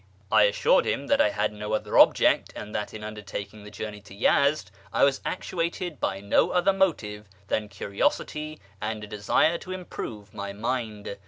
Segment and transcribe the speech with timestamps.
[0.31, 4.01] I assured him that I had no other object, and that in undertaking the journey
[4.01, 9.71] to Yezd I was actuated by no other motive than curiosity and a desire to
[9.71, 11.17] improve my mind.